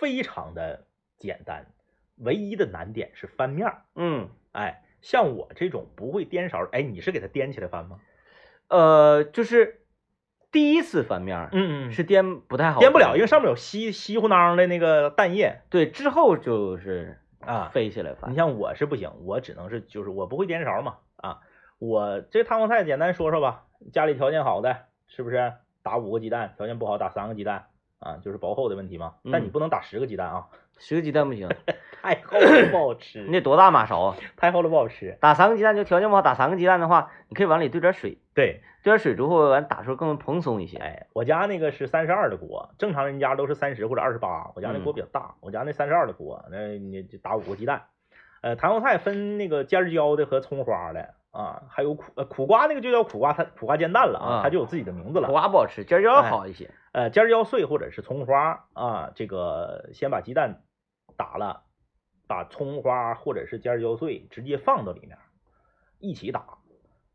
[0.00, 0.84] 非常的
[1.16, 1.64] 简单，
[2.18, 3.82] 唯一的难点是翻面儿。
[3.94, 8.00] 嗯，哎，像我这种不会颠勺，哎，你是给它颠起来翻吗？
[8.68, 9.80] 呃，就是
[10.50, 17.70] 第一次翻面儿嗯是颠不太好，颠不了，因为上面有稀稀乎囊的那个蛋液对之后就是啊。
[17.72, 18.36] 飞起来翻你。
[18.36, 21.40] 像我是不行，我只能是就是我不会颠勺嘛啊。
[21.78, 25.52] 我这弹簧菜简单说说吧，家里条件好的是不是
[25.82, 26.54] 打五个鸡蛋？
[26.56, 27.66] 条件不好打三个鸡蛋
[28.04, 29.14] 啊，就是薄厚的问题嘛。
[29.32, 30.46] 但你嗯不能打十个鸡蛋啊，
[30.78, 31.48] 十个鸡蛋不行，
[32.02, 34.16] 太厚了不好吃你，得多大马勺啊？
[34.36, 35.16] 太厚了不好吃。
[35.20, 40.76] 打三个鸡蛋就条件不好，打三个鸡蛋的话，你可以往里兑点水，对，兑点水之后完打出来更蓬松一些。
[40.78, 47.82] 哎，我家那个是三十二的锅，正常人家都是三十或者二十八，我家那锅比较大，我家那三十二的锅，那你就打五个鸡蛋。
[48.42, 55.32] 呃，弹簧菜分那个尖椒的和葱花的啊，还有苦呃苦瓜那个就叫苦瓜它苦瓜煎蛋了啊，啊它就有自己的名字了苦。
[55.32, 56.70] 瓜不好吃，尖椒哎好一些。
[56.92, 60.62] 呃，尖椒碎或者是葱花啊，这个先把鸡蛋
[61.16, 61.64] 打了，
[62.28, 65.18] 把葱花或者是尖椒碎直接放到里面，
[65.98, 66.58] 一起打，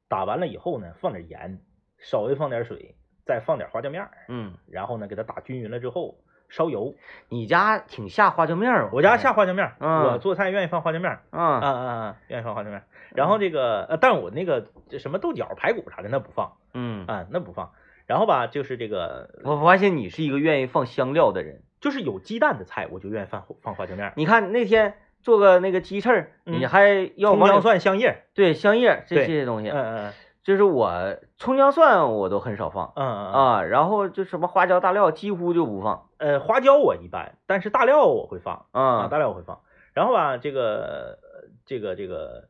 [0.09, 1.61] 打完了以后呢，放点盐，
[1.97, 4.11] 稍微放点水，再放点花椒面儿。
[4.27, 6.95] 嗯，然后呢，给它打均匀了之后，烧油。
[7.29, 12.83] 你家挺下花椒面儿，我家下花椒面儿，嗯我做菜愿意放花椒面儿，啊啊，啊啊，愿意放花椒面儿。
[13.15, 17.71] 然后这个，呃，但我那个这什么豆角、排骨啥的那不放嗯，啊，那不放。
[18.05, 21.61] 然后吧，就是这个，我发现你是一个愿意放香料的人。
[21.81, 30.13] 就是有鸡蛋的菜，我就愿意放放花椒面儿，你看那天做个那个鸡翅你还要葱姜蒜、香叶，对香叶这这些东西，嗯嗯
[30.49, 30.91] 就是我
[31.37, 39.07] 葱姜蒜我都很少放嗯啊，然后就什么花椒大料几乎就不放呃，花椒我一般，但是大料我会放啊，啊。
[39.11, 39.59] 大料我会放。
[39.93, 41.19] 然后吧，这个
[41.67, 42.45] 这个这个，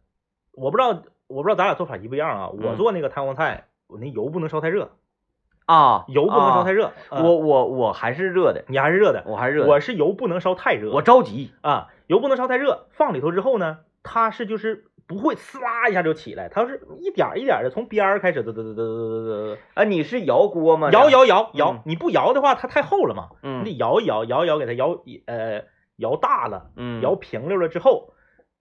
[0.54, 2.48] 我不知道我不知道咱俩做法一不一样啊。
[2.48, 4.92] 我嗯做那个弹簧菜，我那油不能烧太热，
[5.66, 6.94] 啊，油不能烧太热。
[7.12, 9.70] 我我我还是热的，你还是热的，我还是热的。
[9.70, 20.89] 我是油不能烧太热，我着急，啊，油不能烧太热，放里头之后呢，它是就是不会呲啦一下就起来，它是一点儿一点儿的从边儿开始嘚嘚嘚嘚嘚嘚啊，你是摇锅吗？
[20.89, 21.58] 嘚，摇，摇摇嗯。
[21.58, 23.62] 摇，你不摇的话，它太厚了嘛，嗯。
[23.62, 25.63] 你得摇一摇，摇一摇给它摇呃
[25.95, 28.13] 摇大了，嗯，摇平溜了之后，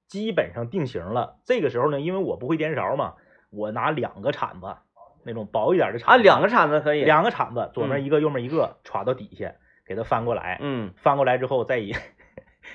[0.07, 1.37] 基本上定型了。
[1.45, 3.17] 这个时候呢，因为我不会颠勺嘛，
[3.51, 4.75] 我拿两个铲子，
[5.27, 8.05] 那种薄一点的铲啊，子，两个铲子可以，两个铲子，左面嗯。
[8.05, 9.53] 一个，右面一个，歘到底下，
[9.85, 10.95] 给它翻过来，嗯。
[10.97, 11.93] 翻过来之后再一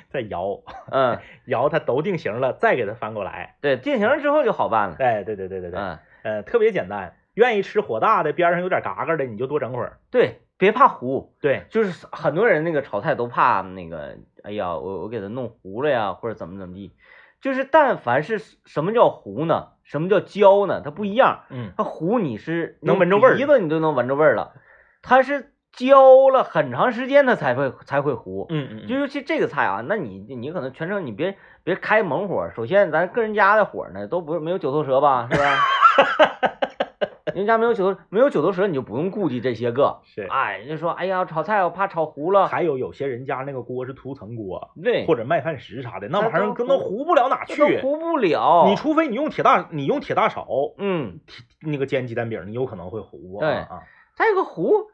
[0.10, 3.56] 再摇，嗯，摇它都定型了，再给它翻过来。
[3.62, 4.96] 对，定型之后就好办了。
[5.00, 7.16] 哎，对对对对对，嗯，呃，特别简单。
[7.34, 9.98] 愿意吃火大的，边上有点嘎嘎的，你就多整会儿。
[10.12, 16.94] 对，别怕糊，对，就是很多人那个炒菜都怕那个，哎呀，我我给它弄糊了呀，或者怎么怎么地。
[17.42, 19.70] 就是但凡是什么叫糊呢？
[19.84, 20.82] 什么叫焦呢？
[20.86, 21.46] 它不一样。
[21.50, 24.54] 嗯，它糊你是能闻着味儿鼻子你都能闻着味儿了，
[25.02, 28.46] 它是焦了很长时间它才会才会糊。
[28.50, 35.46] 嗯嗯，就尤其这个菜啊，那你你可能全程你别别开猛火，首先咱个人家的火呢都不是没有九头蛇吧，是吧？
[37.34, 40.02] 人家没有九头没有九头蛇，你就不用顾忌这些个。
[40.04, 40.28] 是。
[40.30, 47.82] 哎，人家说，哎呀，炒菜我怕炒糊了，还有有些人家那个锅是涂层锅，对，或者麦饭石啥的，那玩意儿根本糊不了哪去。
[47.82, 48.66] 糊不了。
[48.68, 50.46] 你除非你用铁大，你用铁大勺
[50.78, 51.22] 嗯，
[51.60, 53.40] 那个煎鸡蛋饼，你有可能会糊。
[53.40, 53.82] 对啊，
[54.16, 54.92] 再一个糊，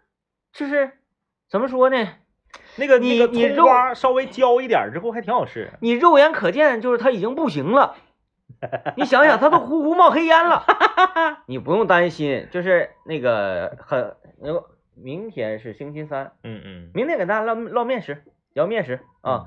[0.59, 0.91] 就是
[1.49, 2.07] 怎么说呢？
[2.75, 5.71] 那个你你肉花稍微焦一点之后还挺好吃。
[5.79, 7.95] 你肉眼可见就是它已经不行了。
[8.97, 10.65] 你想想，它都呼呼冒黑烟了，
[11.45, 14.65] 你不用担心，就是那个很，呃
[15.01, 18.21] 明天是星期三，嗯嗯明天给大家烙烙面食，
[18.53, 19.45] 聊面食啊。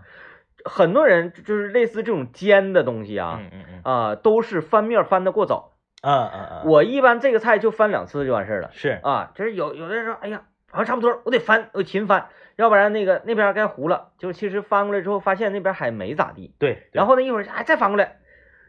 [0.64, 9.32] 很多人就是类似这种煎的东西啊，嗯嗯嗯，啊，都是翻面翻的过早，嗯嗯嗯，我一般这个菜就翻两次就完事儿了是啊。
[9.34, 14.08] 就是有有的人说，哎呀，好像差不多，我得翻，我勤翻，要不然那个那边该糊了。
[14.18, 16.54] 就其实翻过来之后，发现那边还没咋地。
[16.58, 18.16] 对，然后呢，一会儿哎再翻过来，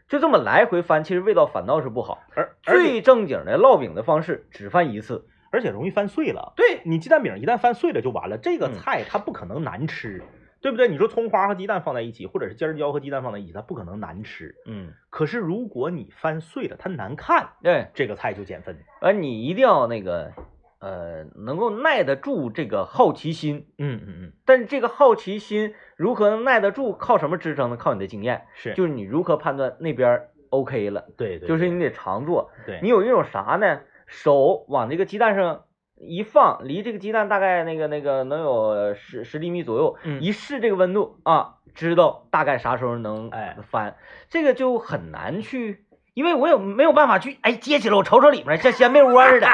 [0.08, 2.22] 就这么来回翻，其实味道反倒是不好。
[2.34, 5.26] 而而最正经的烙饼的方式，只翻一次。
[5.50, 6.52] 而且容易翻碎了。
[6.56, 10.20] 对，你鸡蛋饼一旦翻碎了就完了，这个嗯菜它不可能难吃，
[10.60, 10.88] 对不对？
[10.88, 14.56] 你说葱花和鸡蛋放在一起，或者是尖椒和鸡蛋放在一起，它不可能难吃。
[14.66, 18.76] 嗯，可是如果你翻碎了，它难看，对，这个菜就减分。
[19.00, 20.32] 而你一定要那个
[20.80, 23.66] 呃，能够耐得住这个好奇心。
[23.78, 26.92] 嗯嗯嗯，但是这个好奇心如何能耐得住？
[26.92, 27.76] 靠什么支撑呢？
[27.76, 32.50] 靠你的经验，是，就是你如何判断那边儿 OK 了，对对，就是你得常做。
[32.66, 33.80] 对，你有一种啥呢？
[34.06, 35.64] 手往这个鸡蛋上
[35.96, 43.96] 一放，离这个鸡蛋大概那个那个能有十十厘米左右，嗯一试这个温度啊，知道大概啥时候能哎翻。
[44.28, 49.48] 这个就很难去，因为我有没有办法去哎接起来，我瞅瞅里面像掀被窝似的，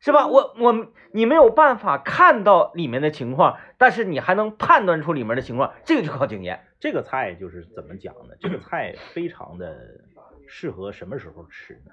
[0.00, 0.26] 是吧？
[0.26, 6.64] 我我你没有办法看到里面的情况，但是你还能判断出里面的情况，这个就靠经验。
[6.80, 8.34] 这个菜就是怎么讲呢？
[8.40, 9.76] 这个菜非常的
[10.46, 11.92] 适合什么时候吃呢？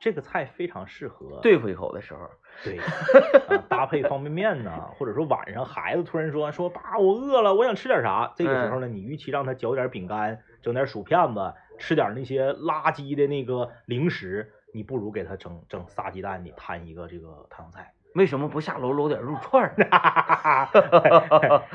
[0.00, 2.20] 这个菜非常适合对付一口的时候，
[2.64, 19.86] 对，啊搭配方便面呐，或者说晚上孩子突然说说爸我饿了，我想吃点啥，这个时候呢，你与其让他嚼点饼干，整点薯片子，吃点那些垃圾的那个零食，你不如给他整整仨鸡蛋，你摊一个这个汤菜，为什么不下楼搂点肉串儿呢？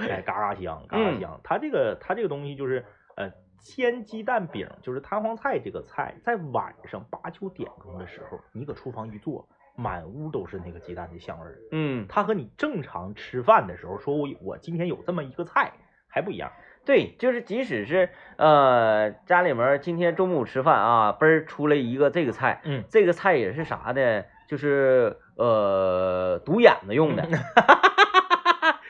[0.10, 1.40] 哎，嘎嘎香，嘎嘎香。
[1.44, 2.86] 它这个它这个东西就是
[3.16, 11.58] 呃煎鸡蛋饼，就是弹簧菜这个菜，在晚上八九点钟的时候，你搁厨房一做，满屋都是那个鸡蛋的香味儿。
[11.72, 15.74] 嗯，它和你正常吃饭的时候说我我今天有这么一个菜
[16.08, 16.52] 还不一样。
[16.86, 24.24] 对，就是即使是呃家里面今天中午吃饭啊，嘣儿出来一个这个菜，嗯，这个菜也是啥呢？
[24.48, 27.24] 就是呃独眼子用的，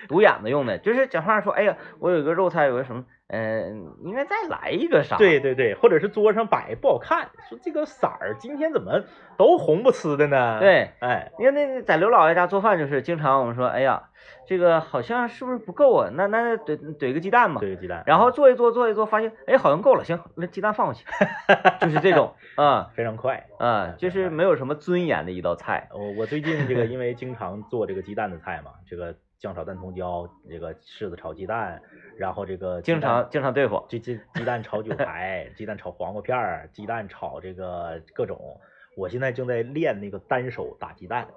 [0.08, 5.18] 独眼子用的，就是讲话说，哎呀，我有一个肉菜，有个什么，嗯、应该再来一个啥？
[5.18, 9.04] 对对对，或者是桌上摆不好看，说这个色儿今天怎么
[9.38, 14.04] 都红不呲的呢？，对，哎，因为那在刘老爷家做饭，就是经常我们说，哎呀，
[14.48, 16.10] 这个好像是不是不够啊？
[16.14, 21.06] 那那怼怼个鸡蛋嘛，怼个鸡蛋，然后做一做做一做，发现哎好像够了，行，那鸡蛋放过去，
[21.82, 23.48] 就是这种啊非常快。
[23.58, 25.88] 啊，就是没有什么尊严的一道菜。
[25.94, 31.82] 我我最近这个因为经常做这个鸡蛋的菜嘛，这个酱炒蛋葱椒，这个柿子炒鸡蛋，
[32.18, 38.60] 然后这个经常经常对付，这这鸡蛋炒韭 菜，鸡蛋炒黄瓜片儿，鸡蛋炒这个各种。
[38.98, 41.28] 我现在正在练那个单手打鸡蛋，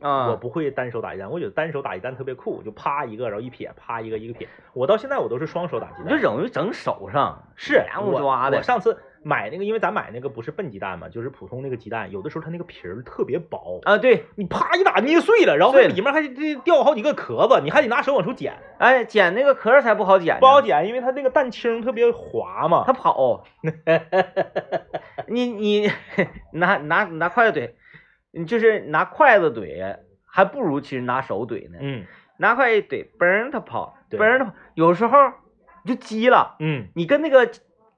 [0.00, 4.48] 啊，我不会单手打鸡蛋，我觉得单手打鸡蛋特别酷，就啪一个，然后一撇，啪一个一个撇。
[4.72, 22.84] 我到现在我都是双手打鸡你就容易整手上，是我抓的我上次买那个，因为咱买那个不是笨鸡蛋嘛，就是普通那个鸡蛋，有的时候它那个皮儿特别薄，啊，对，你啪一打捏碎了，然后里面还得掉好几个壳子，你还得拿手往出捡，哎，捡那个壳儿才不好捡，不好捡，因为它那个蛋清特别滑嘛。
[22.86, 23.44] 它跑，
[25.26, 25.90] 你你
[26.52, 27.70] 拿拿拿筷子怼，
[28.30, 31.78] 你就是拿筷子怼，还不如其实拿手怼呢。
[31.80, 32.06] 嗯
[32.40, 35.18] 拿筷子怼，嘣它跑，嘣它跑，有时候
[35.82, 37.50] 你就急了，嗯，你跟那个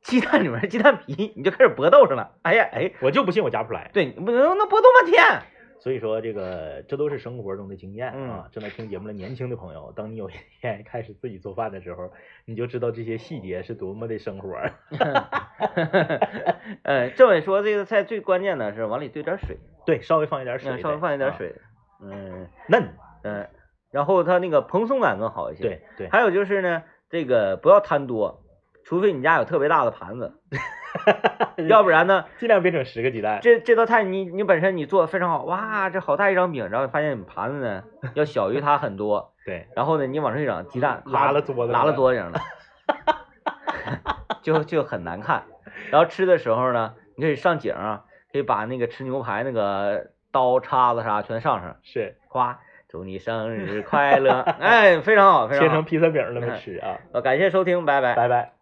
[0.03, 2.32] 鸡蛋里面的鸡蛋皮你就开始搏斗上了。
[2.42, 3.90] 哎呀哎，我就不信我夹不出来。
[3.92, 5.42] 对，能那搏斗半天。
[5.78, 8.48] 所以说这个这都是生活中的经验嗯啊。
[8.53, 12.12] 正在听节目的年轻的朋友，等你有一天开始自己做饭的时候，
[12.44, 14.59] 你就知道这些细节是多么的生活。
[16.82, 21.55] 呃，政委说这个菜最关键的是往里兑点水，对，稍微放一点水稍微放一点啊，水，
[22.03, 22.88] 嗯嫩。
[23.22, 23.48] 嗯，
[23.90, 25.62] 然后它那个蓬松感更好一些。
[25.62, 28.42] 对对，还有就是呢，这个不要贪多，
[28.91, 30.32] 除非你家有特别大的盘子，
[31.68, 33.38] 要不然呢，尽量别整十个鸡蛋。
[33.41, 37.84] 这这道菜你你本身你做的非常好，哇，这好大一张饼，然后发现你盘子呢
[38.14, 42.41] 要小于它很多，对，然后呢你往上一整，鸡蛋 拉了桌子拉了了桌子上了，
[44.43, 45.45] 就就很难看。
[45.93, 55.84] 然后吃的时候呢，你可以上景啊，可以把那个吃牛排那个刀叉子啥全上上，是夸祝你生日快乐，哎，非常好，非常好切成。
[55.84, 56.99] 披萨饼那么吃啊。
[57.12, 58.16] 呃，感谢收听，拜拜。
[58.16, 58.60] 拜拜。